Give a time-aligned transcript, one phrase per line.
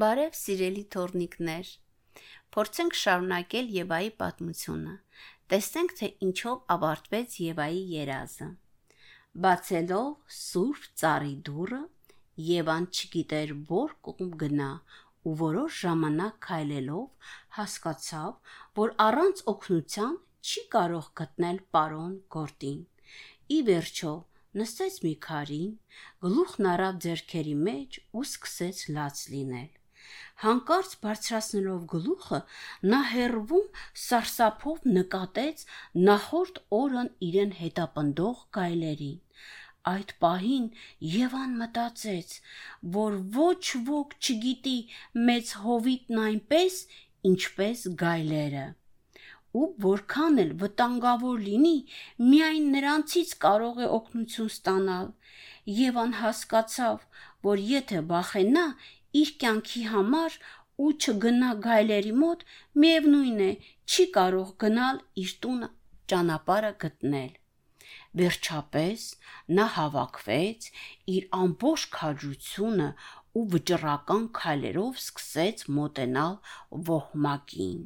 [0.00, 1.70] Բարև սիրելի թորնիկներ։
[2.54, 4.92] Փորձենք շարունակել Եվայի պատմությունը։
[5.52, 8.46] Տեսնենք, թե ինչով ավարտվեց Եվայի երազը։
[9.46, 10.06] Բացելով
[10.36, 11.80] սուրբ ծառի դուռը,
[12.50, 14.70] Եվան չգիտեր որ կողմ գնա,
[15.26, 22.80] ու որոշ ժամանակ քայլելով հասկացավ, որ առանց օգնության չի կարող գտնել պարոն Գորտին։
[23.58, 24.14] Ի վերջո,
[24.62, 25.76] նստեց մի քարին,
[26.24, 29.79] գլուխն առավ ձեռքերի մեջ ու սկսեց լաց լինել։
[30.44, 32.40] Հանկարծ բարձրացնելով գլուխը,
[32.92, 35.64] նա հերվում սարսափով նկատեց
[36.08, 39.20] նախորդ օրն իրեն հետապնդող գայլերին։
[39.90, 40.66] Այդ պահին
[41.12, 42.34] Եվան մտածեց,
[42.96, 43.62] որ ոչ
[43.92, 44.76] ոք չգիտի
[45.30, 46.82] մեծ հովիտն այնպես,
[47.32, 48.66] ինչպես գայլերը
[49.58, 51.76] ու որքան էլ վտանգավոր լինի,
[52.26, 55.08] միայն նրանցից կարող է օգնություն ստանալ։
[55.78, 57.00] Եվան հասկացավ,
[57.46, 58.66] որ եթե վախենա,
[59.20, 60.38] իր կյանքի համար
[60.80, 62.44] ու չգնա գայլերի մոտ,
[62.82, 63.50] միևնույն է,
[63.90, 65.68] չի կարող գնալ իր տունը
[66.12, 67.32] ճանապարհը գտնել։
[68.20, 69.06] Վերջապես
[69.58, 70.68] նա հավաքվեց
[71.14, 72.88] իր ամբողջ քաջությունը
[73.40, 76.36] ու վճռական քայլերով սկսեց մոտենալ
[76.90, 77.80] ոհմակին։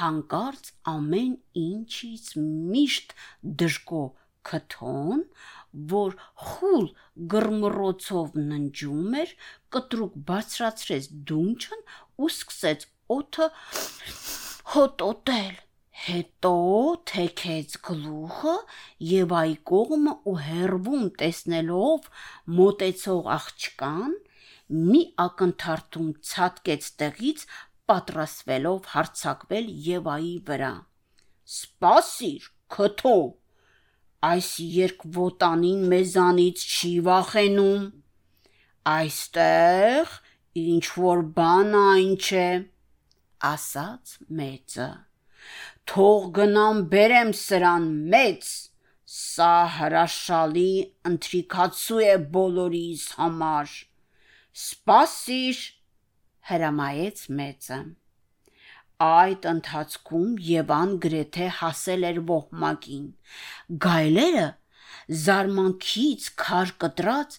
[0.00, 2.28] Հանկարծ ամեն ինչից
[2.74, 3.16] միշտ
[3.62, 4.04] դժգո
[4.48, 5.24] քթոն,
[5.92, 6.14] որ
[6.48, 6.86] խուլ
[7.34, 9.34] գրմռոցով ննջում էր,
[9.76, 11.82] կտրուկ բարձրացրեց դունչն
[12.20, 13.50] ու սկսեց օդը
[14.74, 15.58] հոտոտել։
[16.00, 16.54] Հետո
[17.10, 18.52] թեքեց գլուխը
[19.10, 22.06] եւ այ կողմը ու հերվում տեսնելով
[22.60, 24.14] մոտեցող աղջկան,
[24.90, 27.44] մի ակնթարթում ցածկեց տեղից,
[27.90, 30.72] պատրաստվելով հարցակվել Եվայի վրա։
[31.50, 33.16] Սպասիր, քթո,
[34.28, 37.84] այս երկվոտանին մեզանից չի վախենում։
[38.94, 40.16] Այստեղ
[40.62, 42.48] ինչ որ բան այն չէ,
[43.50, 44.88] ասաց մեծը։
[45.90, 48.50] Թող գնամ բերեմ սրան մեծ,
[49.20, 50.72] սա հրաշալի
[51.10, 53.72] ընթրիքացու է բոլորիս համար։
[54.60, 55.64] Սպասիր,
[56.50, 57.80] հրամայեց մեծը։
[59.00, 63.06] Այդ ընթացքում Եվան գրեթե հասել էր ոհմակին։
[63.84, 64.48] Գայլերը
[65.20, 67.38] զարմանքից քար կտրած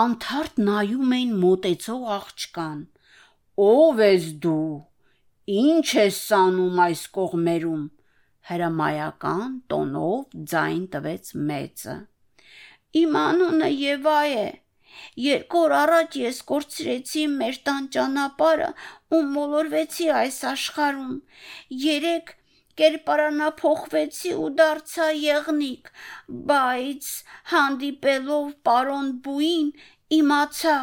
[0.00, 2.82] անթարթ նայում էին մոտեցող աղջկան։
[3.70, 4.68] Ո՞վ ես դու։
[5.60, 7.82] Ինչ ես անում այս կողմերում։
[8.50, 11.96] Հրամայական տոնով ձայն տվեց մեծը։
[13.00, 14.46] Իմ անունը Եվա է։
[15.24, 18.68] Երկու օր առաջ ես կորցրեցի մեր տան ճանապարհը
[19.16, 21.16] ու մոլորվեցի այս աշխարհում։
[21.84, 22.34] Երեք
[22.80, 25.88] կերպարանափոխվեցի ու դարձա եղնիկ,
[26.50, 27.08] բայց
[27.52, 29.72] հանդիպելով պարոն Բուին
[30.16, 30.76] իմացա,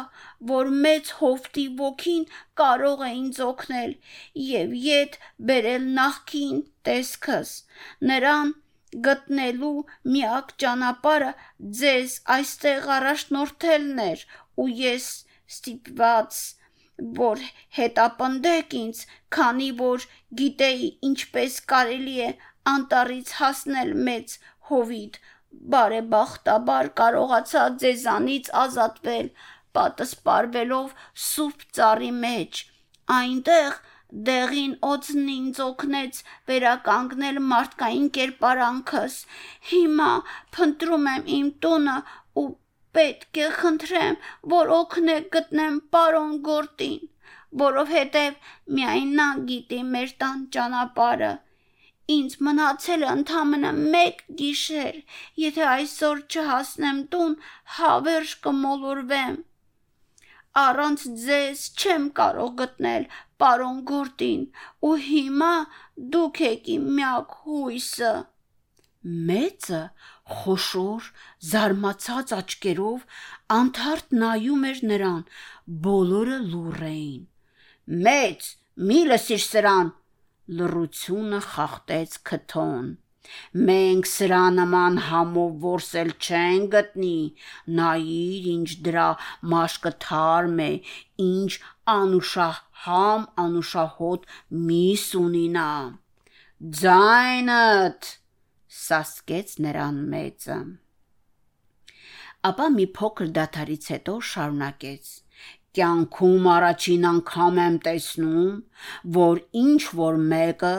[0.50, 2.22] որ մեծ հովտի ոգին
[2.60, 3.92] կարող է ինձ օգնել
[4.44, 5.18] եւ յետ
[5.50, 7.52] բերել նախքին տեսքս։
[8.12, 8.54] Նրան
[9.06, 9.72] գտնելու
[10.16, 11.32] միակ ճանապարհը
[11.80, 14.24] ձեզ այստեղ առաջնորդելն էր
[14.64, 15.08] ու ես
[15.54, 16.38] ստիպված
[17.18, 17.42] որ
[17.78, 19.00] հետապնդեք ինձ,
[19.34, 20.06] քանի որ
[20.40, 22.30] գիտեի ինչպես կարելի է
[22.72, 24.34] անտառից հասնել մեծ
[24.70, 25.20] հովիտ,
[25.74, 29.30] բարեբախտաբար կարողացա ձեզանից ազատվել,
[29.78, 30.90] պատսպարվելով
[31.28, 32.64] սուրբ ծառի մեջ։
[33.18, 33.78] Այնտեղ
[34.28, 36.20] դեղին օծն ինձ օգնեց
[36.50, 39.16] վերականգնել մարդկային կերպարանքս։
[39.72, 40.12] Հիմա
[40.56, 41.96] փնտրում եմ իմ տունը
[42.42, 42.46] ու
[42.98, 44.16] պետք է խնդրեմ,
[44.54, 47.02] որ օգնեք գտնեմ պարոն Գորտին,
[47.64, 48.38] որովհետև
[48.78, 51.30] միայն նա գիտի մեր տան ճանապարհը։
[52.14, 53.70] Ինձ մնացել է ընդամենը
[54.00, 54.94] 1 գիշեր։
[55.44, 57.34] Եթե այսօր չհասնեմ տուն,
[57.76, 59.36] հավերժ կմոլորվեմ։
[60.58, 63.04] Առանց ձեզ չեմ կարող գտնել
[63.42, 64.42] պարոն Գորտին,
[64.88, 65.52] ու հիմա
[66.14, 68.12] դուք եք իմ միակ հույսը։
[69.28, 69.82] Մեծը
[70.38, 71.10] խոշոր
[71.50, 73.04] զարմացած աչքերով
[73.58, 75.22] անթարթ նայում էր նրան,
[75.86, 77.22] բոլորը լուռ էին։
[78.08, 78.48] Մեծ,
[78.88, 79.92] մի լսիր սրան,
[80.58, 82.90] լռությունը խախտեց քթոն։
[83.68, 87.18] Մենք սրա նման համով որսել չեն գտնի,
[87.80, 89.08] նայիր ինչ դրա
[89.54, 90.70] մաշկը թարմ է,
[91.28, 91.50] ինչ
[91.94, 94.28] անուշահամ անուշահոտ
[94.68, 95.70] միս ունի նա։
[96.82, 98.12] Ձայնդ
[98.82, 100.58] սասկեց նրան մեծը։
[102.48, 105.08] Ապա մի փոքր դաթարից հետո շարունակեց.
[105.78, 108.52] Կյանքում առաջին անգամ եմ տեսնում,
[109.16, 110.74] որ ինչ որ մեկը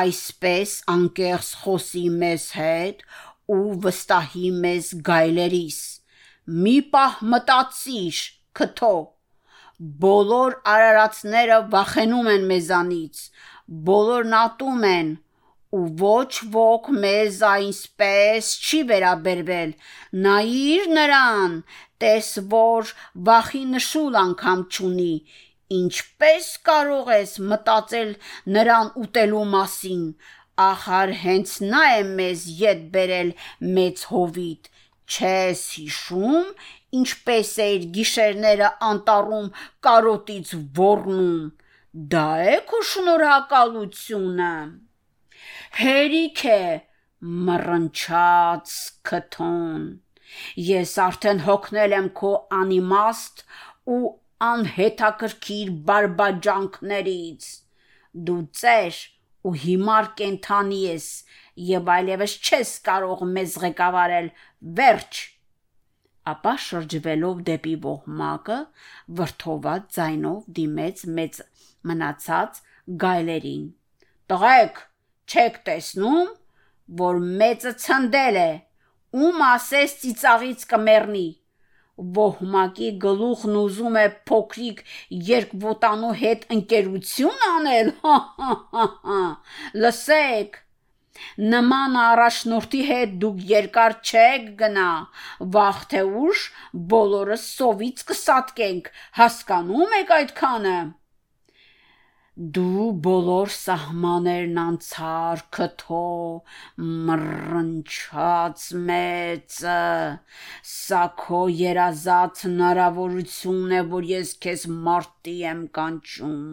[0.00, 3.02] այսպես անկեղծ խոսի մեզ հետ
[3.56, 5.80] ու վստահի մեզ գայլերիս։
[6.62, 8.22] Մի պահ մտածիր,
[8.58, 8.94] քթո,
[10.02, 13.22] Բոլոր արարածները վախենում են մեզանից,
[13.86, 15.08] բոլորն ատում են,
[15.78, 19.72] ու ոչ ոք մեզ այնպես չի վերաբերվել։
[20.26, 21.56] Նայիր նրան,
[22.04, 22.92] տես որ
[23.30, 25.14] վախի նշուլ անգամ չունի։
[25.72, 28.12] Ինչպես կարող ես մտածել
[28.56, 30.04] նրան ուտելու մասին։
[30.62, 33.32] Ախար հենց նա է մեզ յետ բերել
[33.78, 34.70] մեծ հովիտ։
[35.12, 36.52] Չես հիշում,
[36.98, 39.48] ինչպես էր գիշերները անտառում
[39.86, 41.42] կարոտից ոռնում։
[42.12, 44.52] Դա է քո շնորհակալությունը։
[45.82, 46.62] Հերիք է
[47.48, 48.76] մռնչաց
[49.08, 49.84] քթոն։
[50.68, 53.44] Ես արդեն հոգնել եմ քո անիմաստ
[53.96, 54.00] ու
[54.42, 57.44] անհետաքրքիր բարբաջանքներից։
[58.28, 58.96] Դու ծեր
[59.48, 61.06] ու հիմար կենթանի ես
[61.68, 64.28] եւ այլևս չես կարող մեզ ղեկավարել։
[64.80, 65.20] Վերջ։
[66.32, 68.58] Ապա շրջվելով դեպի ոհմակը,
[69.20, 71.40] վրթոված ձայնով դիմեց մեծ
[71.90, 72.60] մնացած
[73.04, 73.64] գայլերին։
[74.32, 74.82] Տղեկ,
[75.32, 76.34] չեք տեսնում,
[77.02, 78.50] որ մեծը ցնդել է։
[79.22, 81.26] Ում ասես ծիծաղից կմեռնի
[81.98, 84.82] ոհմակի գլուխն ուզում է փոքրիկ
[85.28, 89.18] երկվոտանու հետ ընկերություն անել։ Հա հա հա։
[89.84, 90.56] Լսեք,
[91.52, 94.88] նման առաջնորդի հետ դուք երկար չեք գնա,
[95.58, 96.48] վաղ թե ուշ
[96.94, 98.90] բոլորը սովից կսատկենք,
[99.20, 100.76] հասկանում եք այդքանը։
[102.32, 106.04] Դու բոլոր սահմաներն անցար քթո
[107.08, 109.74] մռնչած մեծը
[110.74, 116.46] սա քո երազած հնարավորություն է որ ես քեզ մարտի եմ կանչում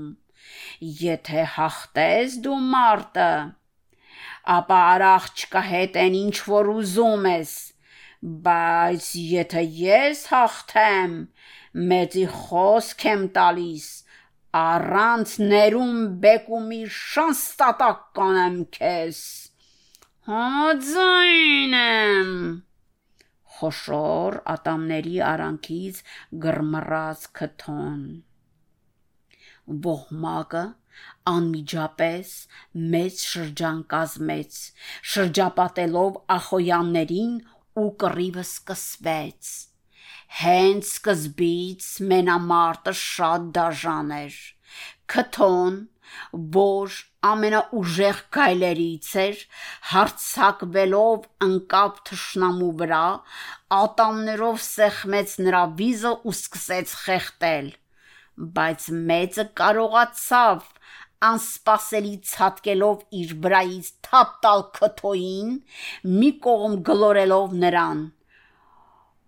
[1.03, 3.29] եթե հաղթես դու մարտը
[4.57, 4.81] ապա
[5.69, 7.55] հետ այն ինչ որ ուզում ես
[8.49, 11.17] բայց եթե ես հաղթեմ
[11.95, 13.89] մեծի խոսք եմ տալիս
[14.57, 19.19] առանց ներում բեկումի շանս տատակ կանեմ քեզ։
[20.29, 22.31] Հաձայն եմ։
[23.59, 26.01] Խոշոր ատամների արանքից
[26.45, 28.01] գրմռած քթոն։
[29.85, 30.65] Ոհմակը
[31.33, 32.35] անմիջապես
[32.97, 34.61] մեծ շրջան կազմեց,
[35.13, 37.41] շրջապատելով ախոյաններին
[37.83, 39.57] ու կռիվը սկսվեց
[40.37, 44.35] Հենց սկզբից մենամարտը շատ դաժան էր։
[45.09, 45.77] Քթոն,
[46.55, 46.97] որ
[47.29, 49.41] ամենաուժեղ գայլերից էր,
[49.93, 53.07] հարցակվելով ընկավ թշնամու վրա,
[53.79, 57.71] ատամներով սեղմեց նրա վիզը ու սկսեց խեղտել։
[58.59, 60.69] Բայց մեծը կարողացավ
[61.31, 65.51] անսպասելի ցածկելով իր վրայից թափ տալ քթոին,
[66.21, 68.07] մի կողմ գլորելով նրան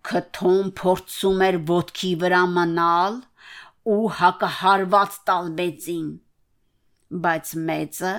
[0.10, 3.20] Քթոն փորձում էր ոտքի վրա մնալ
[3.96, 6.10] ու հակահարված տալ մեծին,
[7.26, 8.14] բայց մեծը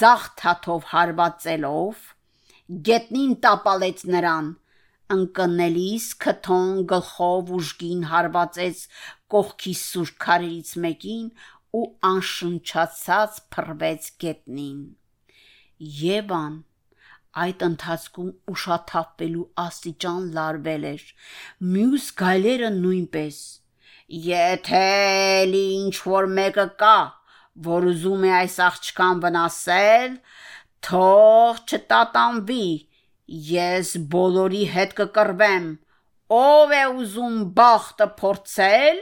[0.00, 2.04] ձախ թաթով հարվածելով
[2.88, 4.52] գետնին տապալեց նրան
[5.16, 8.84] ընկնելիս քթոն գլխով ուժգին հարվածեց
[9.34, 11.28] կողքի սուր քարերից մեկին
[11.80, 14.80] ու անշնչացած փռվեց գետնին
[16.00, 16.54] Եվան
[17.42, 21.04] այդ ընթացքում ուշաթափվելու աստիճան լարվել էր։
[21.74, 23.40] Մյուս գայլերը նույնպես։
[24.26, 24.82] Եթե
[25.60, 26.98] ինչ որ մեկը կա,
[27.68, 30.18] որ ուզում է այս աղջկան վնասել,
[30.86, 32.66] թող չտատանվի։
[33.50, 35.70] Ես բոլորի հետ կկռվեմ։
[36.40, 39.00] Ով է ուզում բախտը փորձել։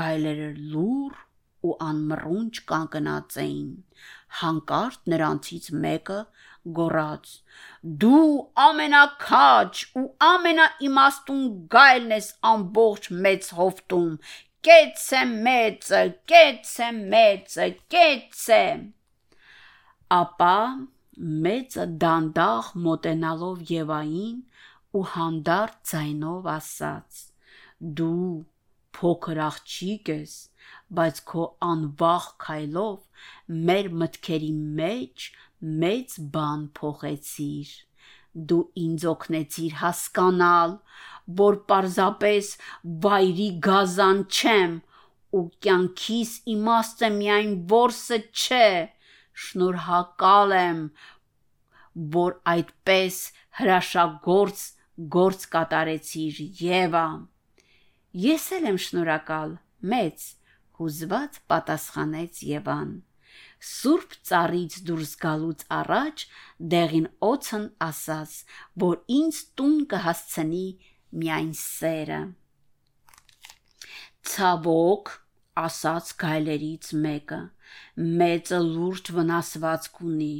[0.00, 1.18] Գայլերը լուր
[1.66, 3.70] ու անմռունչ կանգնած էին։
[4.40, 6.18] Հանկարծ նրանցից մեկը
[6.78, 7.32] գոռաց.
[8.04, 8.30] Դու
[8.64, 11.42] ամենակաջ ու ամենաիմաստուն
[11.74, 14.14] գայլն ես ամբողջ մեծ հովտում։
[14.68, 16.02] Կեցե մեծը,
[16.32, 18.64] կեցե մեծը, կեցե։
[20.20, 20.56] Ապա
[21.46, 24.38] մեծը դանդաղ մոտենալով Եվային
[24.96, 27.20] ու հանդարտ ձայնով ասաց.
[28.00, 28.44] Դու
[28.96, 30.34] փոքր աղջիկ ես,
[30.98, 33.24] բայց քո անվախ քայլով
[33.68, 35.26] մեր մտքերի մեջ
[35.84, 37.72] մեծ բան փոխեցիր։
[38.50, 40.76] Դու ինձ օգնեցիր հասկանալ,
[41.40, 42.50] որ պարզապես
[43.04, 44.76] վայրի գազան չեմ
[45.38, 48.68] ու կյանքիս իմաստը միայն որսը չէ։
[49.40, 50.80] Շնորհակալ եմ,
[52.16, 53.20] որ այդպես
[53.60, 54.64] հրաշագործ
[55.16, 57.06] գործ կատարեցիր Եվա։
[58.26, 59.56] Ես էլ եմ շնորհակալ,
[59.92, 60.26] մեծ
[60.80, 62.92] հուզված պատասխանեց Եվան.
[63.70, 66.22] Սուրբ ծառից դուրս գալուց առաջ
[66.74, 68.36] դեղին օծն ասաց,
[68.84, 70.66] որ ինձ տուն կհասցնի
[71.20, 72.20] միայն սերը։
[74.30, 75.12] Ցավոք,
[75.60, 77.40] ասաց գայլերից մեկը,
[78.20, 80.34] մեծը լուրջ վնասվածք ունի,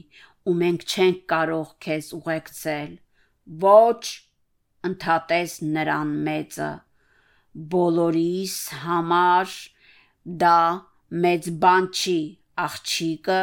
[0.48, 2.92] ու մենք չենք կարող քեզ ուղեկցել։
[3.64, 4.04] Ոչ,
[4.88, 6.70] ընդհատեց նրան մեծը
[7.74, 9.54] բոլորիս համար
[10.42, 10.60] դա
[11.24, 12.20] մեծ բան չի,
[12.64, 13.42] աղջիկը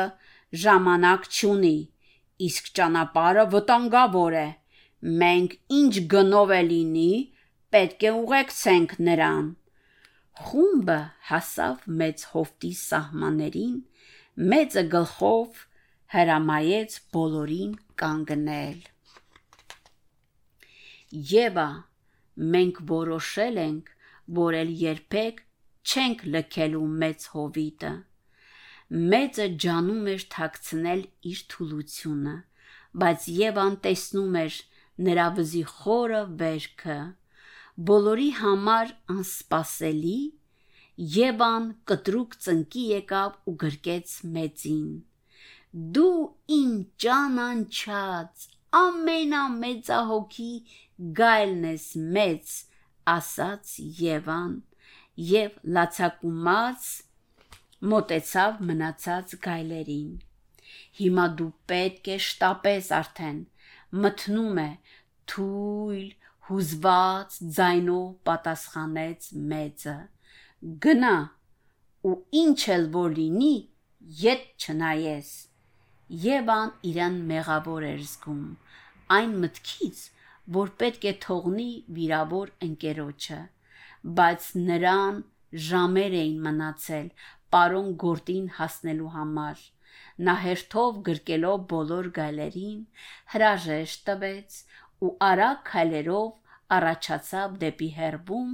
[0.63, 1.77] ժամանակ չունի,
[2.47, 4.47] իսկ ճանապարհը վտանգավոր է։
[5.21, 7.13] Մենք ինչ գնով է լինի,
[7.75, 9.47] պետք է ուղեկցենք նրան։
[10.47, 10.99] Խումբը
[11.31, 13.77] հասավ մեծ հովտի սահմաններին,
[14.53, 15.65] մեծը գլխով
[16.13, 18.79] հրամայեց բոլորին կանգնել։
[21.33, 21.67] Եվա
[22.53, 23.91] մենք որոշել ենք,
[24.39, 25.43] որ էլ երբեք
[25.87, 27.91] չենք լքելու մեծ հովիտը։
[29.11, 32.33] Մեծը ջանում էր թաքցնել իր թուլությունը,
[33.03, 34.57] բայց Եվան տեսնում էր
[35.07, 36.97] նրա վզի խորը վերքը։
[37.89, 40.19] Բոլորի համար անսպասելի
[41.17, 44.87] Եվան կտրուկ ծնկի եկավ ու գրկեց մեծին։
[45.97, 46.21] Դու
[46.57, 46.71] իմ
[47.03, 48.47] ճանաչած
[48.81, 50.53] ամենամեծահոգի
[51.19, 51.85] գայլն ես
[52.17, 52.55] մեծ,
[53.13, 54.57] ասաց Եվան
[55.17, 56.87] եւ լացակումած
[57.91, 60.11] մոտեցավ մնացած գայլերին։
[60.99, 63.39] Հիմա դու պետք է շտապես արդեն
[64.03, 64.69] մթնում է
[65.31, 66.05] թույլ
[66.49, 69.95] հուզված ձայնով պատասխանեց մեծը
[70.85, 71.15] գնա
[72.09, 73.55] ու ինչ էլ որ լինի
[74.21, 75.31] յետ չնայես
[76.27, 78.45] Եվան իրան մեղավոր էր զգում
[79.17, 80.03] այն մտքից
[80.57, 83.39] որ պետք է թողնի վիրավոր ընկերոջը
[84.15, 85.17] բայց նրան
[85.67, 87.07] ժամեր էին մնացել
[87.55, 89.63] պարոն Գորտին հասնելու համար։
[90.27, 92.79] Նա հերթով գրկելով բոլոր գայլերին
[93.33, 94.59] հրաժեշտ տվեց
[95.07, 96.31] ու արագ քայլերով
[96.77, 98.53] առաջացավ դեպի հերբում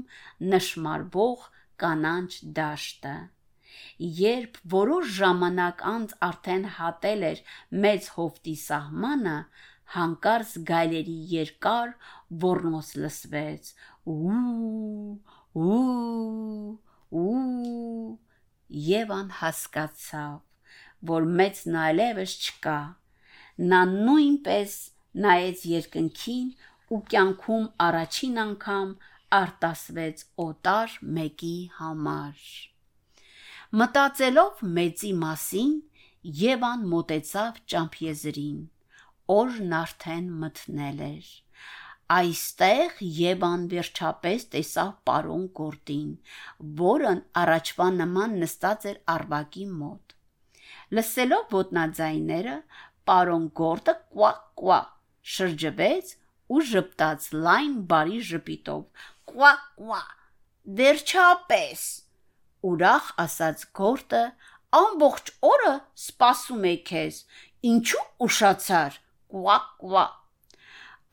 [0.54, 1.46] նշмарբող
[1.84, 3.14] կանանչ դաշտը։
[4.24, 7.40] Երբ որոշ ժամանակ անց արդեն հատել էր
[7.86, 9.38] մեծ հովտի սահմանը,
[9.96, 11.96] հանկարծ գայլերի երկար
[12.44, 13.72] ոռնոց լսվեց։
[14.14, 14.38] Ու
[15.54, 16.80] ու
[17.14, 18.20] ու
[18.74, 20.38] Եվան հասկացավ,
[21.10, 22.78] որ մեծ նայելևս չկա։
[23.74, 24.78] Նա նույնպես
[25.26, 26.48] նայեց երկնքին
[26.96, 28.96] ու կյանքում առաջին անգամ
[29.40, 32.50] արտասվեց օտար մեկի համար։
[33.82, 35.72] Մտածելով մեծի մասին,
[36.42, 38.60] Եվան մտեցավ ճամփեզրին։
[39.38, 41.32] Օրն արդեն մթնել էր։
[42.14, 46.10] Այստեղ Եվան վերջապես տեսավ պարոն Գորտին,
[46.82, 50.16] որն առաջվա նման նստած էր արվակի մոտ։
[50.98, 52.58] Լսելով ոտնաձայները,
[53.10, 54.80] պարոն Գորտը կուա-կուա
[55.36, 56.14] շրջվեց
[56.54, 59.06] ու ժպտաց լայն բարի ժպիտով.
[59.32, 60.02] «Կուա-կուա,
[60.80, 61.86] վերջապես»։
[62.70, 64.24] Ուրախ ասաց Գորտը,
[64.82, 67.22] ամբողջ օրը սպասում է քեզ։
[67.72, 69.00] Ինչու ուշացար։
[69.34, 70.06] Կուա-կուա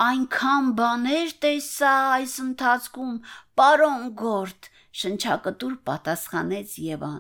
[0.01, 3.17] Այնքան բաներ տեսա այս ընթացքում,
[3.61, 4.69] պարոն Գորտ,
[5.01, 7.19] շնչակտուր պատասխանեց Եվան։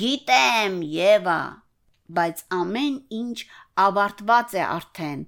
[0.00, 1.38] Գիտեմ, Եվա,
[2.18, 3.38] բայց ամեն ինչ
[3.86, 5.22] ավարտված է արդեն,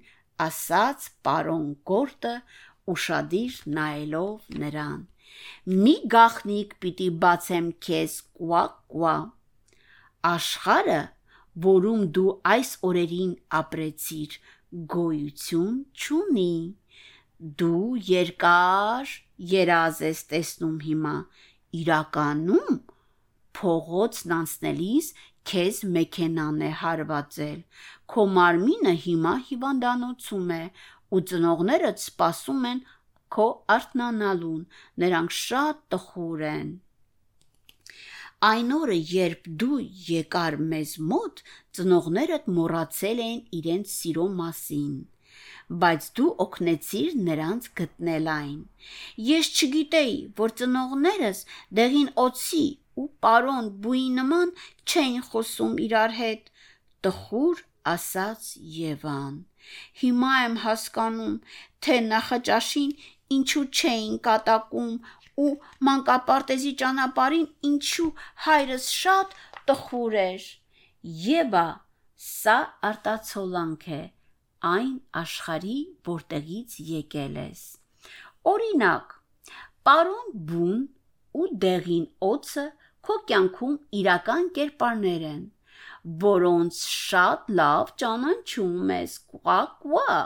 [0.48, 2.34] ասաց պարոն Գորտը
[2.92, 4.98] ուրشادիր նայելով նրան։
[5.84, 9.14] Մի գախնիկ պիտի բացեմ քեզ, կուա-կուա։
[10.34, 11.00] Աշխարը,
[11.64, 14.36] որում դու այս օրերին ապրեցիր,
[14.75, 16.54] գոյություն չունի։
[17.61, 19.12] Դու երկար
[19.50, 21.14] երազ ես տեսնում հիմա։
[21.81, 22.81] Իրականում
[23.59, 25.11] փողոցն անցնելիս
[25.50, 27.61] քեզ մեքենան է հարվածել։
[28.11, 30.62] Քո մարմինը հիմա հիվանդանոցում է
[31.14, 32.81] ու ծնողներդ սպասում են
[33.37, 34.62] քո արթնանալուն։
[35.04, 36.71] Նրանք շատ տխուր են։
[38.44, 41.42] Այն օրը, երբ դու եկար մեզ մոտ,
[41.76, 44.94] ծնողներդ մոռացել էին իրենց սիրո մասին,
[45.84, 48.58] բայց դու օգնեցիր նրանց գտնել այն։
[49.28, 51.40] Ես չգիտեի, որ ծնողներս
[51.80, 52.66] դեղին օծի
[53.00, 54.52] ու պարոն բուի նման
[54.92, 56.52] չէին խոսում իրար հետ,
[57.06, 59.34] տխուր ասաց Եվան։
[60.04, 61.34] Հիմա եմ հասկանում,
[61.84, 62.94] թե նախաճաշին
[63.38, 64.94] ինչու չէին կատակում
[65.42, 65.52] ու
[65.88, 68.10] մանկապարտեզի ճանապարհին ինչու
[68.48, 69.38] հայրս շատ
[69.70, 70.50] տխուր էր։
[71.28, 71.68] Եվա,
[72.24, 72.58] սա
[72.90, 74.02] արտացոլանք է
[74.64, 77.64] այն աշխարի, որտեղից եկել ես։
[78.52, 79.10] Օրինակ,
[79.88, 80.80] պարոն Բուն
[81.40, 82.64] ու դեղին օծը
[83.04, 85.42] քո կյանքում իրական կերպարներ են,
[86.24, 90.18] որոնց շատ լավ ճանաչում ես, կուա կուա։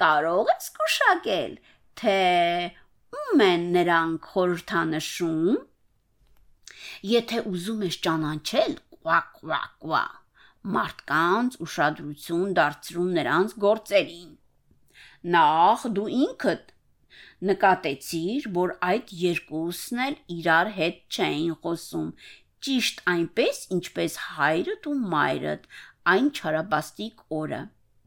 [0.00, 1.54] Կարող ես գուշակել,
[2.00, 2.16] թե
[3.16, 5.58] ում են նրանք խորհրդանշում։
[7.16, 10.04] Եթե ուզում ես ճանաչել, կվա կվա կվա
[10.76, 14.32] մարդկանց ուշադրություն դարձրում նրանց գործերին։
[15.36, 16.72] Նախ դու ինքդ
[17.50, 22.10] նկատեցիր, որ այդ երկուսն էլ իրար հետ չէին խոսում,
[22.66, 25.70] ճիշտ այնպես, ինչպես հայրդ ու մայրդ
[26.14, 27.62] այն չարաբաստիկ օրը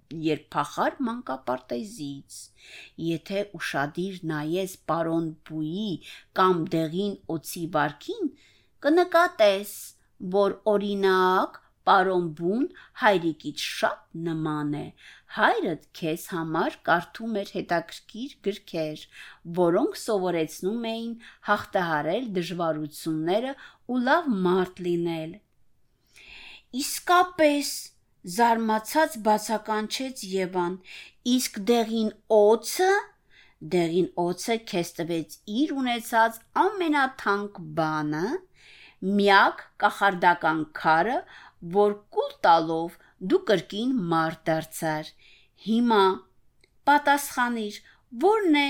[0.10, 2.38] երբ փախար մանկապարտեզից։
[3.06, 5.90] Եթե ուրشادիր նայես պարոն Բուի
[6.40, 8.30] կամ դեղին օծի վարքին,
[8.86, 9.74] կնկատես,
[10.36, 12.66] որ օրինակ պարոն Բուն
[13.02, 14.86] հայրիկից շատ նման է։
[15.36, 19.06] Հայրդ քեզ համար կարդում էր հետաքրքիր գրքեր,
[19.60, 21.14] որոնք սովորեցնում էին
[21.50, 23.54] հաղթահարել դժվարությունները
[23.94, 25.38] ու լավ մարդ լինել։
[26.84, 27.70] Իսկապես,
[28.28, 30.74] Զարմացած բացականչեց Եվան.
[31.34, 32.92] Իսկ դեղին օծը
[33.60, 38.28] դեղին օծը քեզ տվեց իր ունեցած ամենաթանկ բանը,
[39.20, 41.18] միակ կախարդական քարը,
[41.76, 42.98] որ կուլ տալով
[43.32, 45.12] դու կրկին մարդ դարձար։
[45.68, 46.04] Հիմա
[46.90, 47.80] պատասխանիր,
[48.32, 48.70] ո՞րն է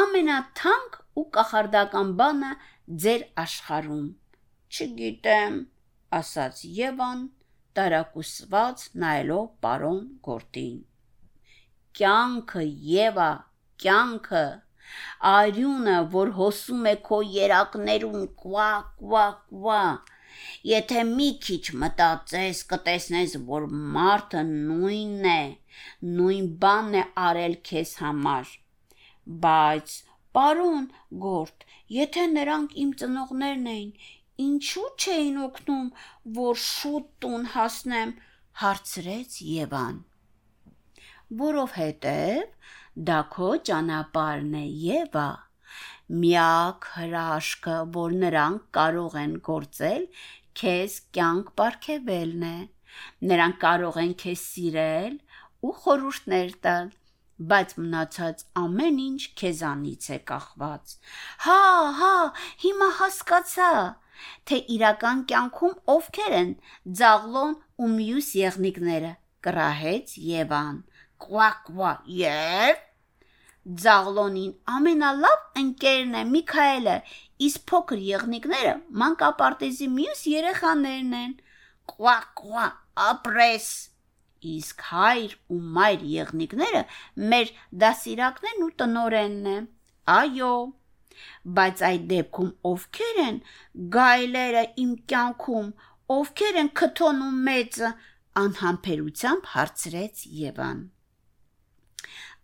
[0.00, 2.54] ամենաթանկ ու կախարդական բանը
[3.04, 4.08] ձեր աշխարհում։
[4.70, 5.60] Չգիտեմ,
[6.20, 7.28] ասաց Եվան
[7.78, 10.80] տարակուսված նայելով պարոն Գորտին։
[12.00, 13.30] Կյանքը Եվա,
[13.84, 14.44] կյանքը
[15.30, 19.82] արյունը, որ հոսում է քո երակներում, կվա, կվա, կվա։
[20.70, 25.42] Եթե մի քիչ մտածես, կտեսնես, որ մարդը նույնն է,
[26.18, 28.54] նույն բանն է արել քեզ համար։
[29.44, 29.96] Բայց,
[30.38, 30.88] պարոն
[31.24, 31.66] Գորտ,
[32.00, 33.92] եթե նրանք իմ ծնողներն էին,
[34.44, 35.88] ինչու չէին օգնում,
[36.40, 38.14] որ շուտ տուն հասնեմ,
[38.62, 40.00] հարցրեց Եվան։
[41.40, 42.48] Որովհետև
[43.08, 45.28] դա քո ճանապարհն է, Եվա։
[46.22, 50.06] Միակ հրաշքը, որ նրանք կարող են գործել,
[50.60, 52.56] քեզ կյանք ապարգևելն է։
[53.30, 55.14] Նրանք կարող են քեզ սիրել
[55.68, 56.90] ու խորհուրդներ տալ,
[57.52, 60.96] բայց մնացած ամեն ինչ քեզանից է կախված։
[61.46, 61.62] Հա,
[62.00, 62.14] հա,
[62.64, 63.70] հիմա հասկացա,
[64.50, 66.52] թե իրական կյանքում ովքեր են
[67.00, 69.10] Ձաղլոն ու մյուս եղնիկները,
[69.46, 70.78] կռահեց Եվան։
[71.20, 72.80] Կվա կվա, եւ
[73.84, 76.96] Ձաղլոնին ամենալավ ընկերն է Միքայելը,
[77.46, 81.34] իսկ փոքր եղնիկները մանկապարտեզի մյուս երեխաներն են։
[81.92, 82.66] Կվա կվա,
[83.10, 83.68] ապրես!
[84.50, 86.82] Իսկ հայր ու մայր եղնիկները
[87.32, 87.52] մեր
[87.84, 89.56] դասիրակներն ու տնորենն է։
[90.16, 90.52] Այո,
[91.58, 93.42] Բայց այդ դեպքում ովքեր են
[93.96, 95.68] գայլերը իմ կյանքում,
[96.20, 97.92] ովքեր են քթոն ու մեծը,
[98.40, 100.82] անհամբերությամբ հարցրեց Եվան։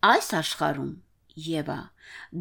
[0.07, 0.95] Այս աշխարհում
[1.45, 1.81] Եվա,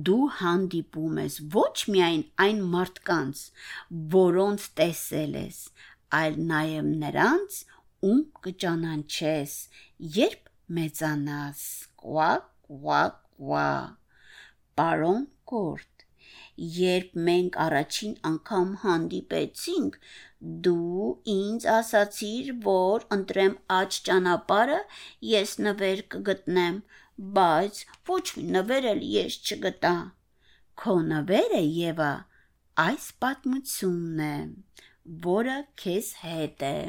[0.08, 3.42] դու հանդիպում ես ոչ միայն այն մարդկանց,
[4.14, 5.58] որոնց տեսել ես,
[6.20, 7.58] այլ նաև նրանց,
[8.10, 9.56] ում կճանաչես,
[10.20, 11.66] երբ մեծանաս։
[12.06, 12.32] Կվա,
[12.70, 13.02] կվա,
[13.36, 13.68] կվա։
[14.80, 15.95] Պարոն Կորտ
[16.58, 19.98] Երբ մենք առաջին անգամ հանդիպեցինք,
[20.68, 24.78] դու ինձ ասացիր, որ ընտրեմ աճ ճանապարհը,
[25.32, 26.78] ես նվեր կգտնեմ,
[27.40, 29.96] բայց ոչ մի նվեր էլ ես չգտա։
[30.84, 32.14] Քո նվերը Եվա
[32.86, 34.38] այս պատմությունն է,
[35.28, 36.80] որը քեզ հետ է։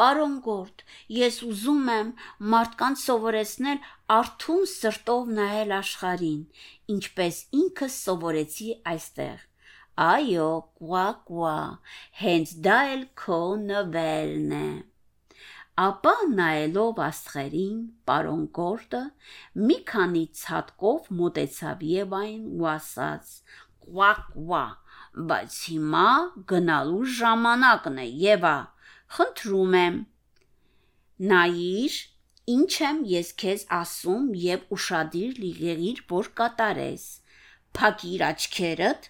[0.00, 0.82] Պարոն Գորտ,
[1.16, 2.08] ես ուզում եմ
[2.54, 3.78] մարդկանց սովորեցնել
[4.16, 6.42] արթուն սրտով նայել աշխարհին,
[6.94, 9.46] ինչպես ինքս սովորեցի այստեղ։
[10.06, 11.56] Այո, կուա կուա,
[12.20, 14.68] հենց դա էլ քո նվերն է։
[15.76, 19.00] Ապա նայելով աստղերին, պարոն Գորտը
[19.70, 23.32] մի քանի ցածկով մոտեցավ Եվային ու ասաց.
[23.86, 24.62] «Կուա կուա,
[25.32, 26.06] բայց հիմա
[26.52, 28.54] գնալու ժամանակն է, Եվա»։
[29.16, 29.98] Խնդրում եմ։
[31.32, 31.98] Նայիր,
[32.46, 37.06] Ինչ եմ ես քեզ ասում եւ ուրախadir լիգերիր, որ կատարես։
[37.78, 39.08] Փակիր աչքերդ,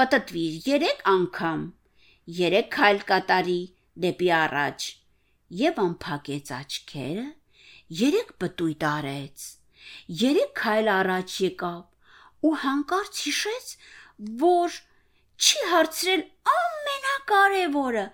[0.00, 1.62] պատտվիր 3 անգամ։
[2.40, 3.60] 3 քայլ կատարի
[4.06, 4.88] դեպի առաջ։
[5.60, 7.26] Եվ անփակեց աչքերը,
[8.02, 9.46] 3 պտույտ արեց։
[10.24, 13.68] 3 քայլ առաջ եկավ ու հանկարծ հիշեց,
[14.42, 14.80] որ
[15.44, 16.24] չի հարցրել
[16.58, 18.08] ամենակարևորը՝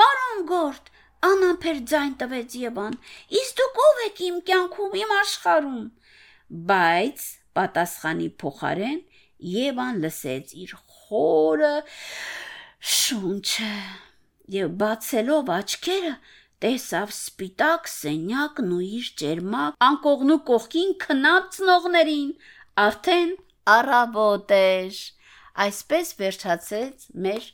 [0.00, 0.90] Պարոն Գորտ,
[1.28, 2.96] անամփեր ձայն տվեց Եվան։
[3.40, 5.84] Իսկ դուք ով եք իմ կյանքում, իմ աշխարհում։
[6.70, 7.26] Բայց
[7.60, 9.00] պատասխանի փոխարեն
[9.50, 11.74] Եվան լսեց իր խորը
[12.94, 13.72] շունչը
[14.56, 16.12] եւ բացելով աչքերը
[16.64, 22.34] տեսավ սպիտակ սենյակն ու իր ջերմակ անկողնու կողքին քնած ծնողներին
[22.84, 23.32] արդեն
[23.76, 25.00] առավոտ էր
[25.64, 27.48] այսպես վերջացեց մեր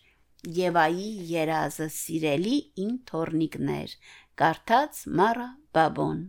[0.57, 3.95] Եվայի երազը սիրելի իմ թորնիկներ,
[4.43, 6.21] կարդաց Մարա Բաբոն